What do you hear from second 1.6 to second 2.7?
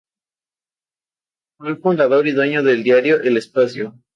fundador y dueño